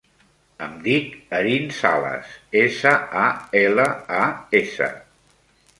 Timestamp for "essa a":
2.65-3.29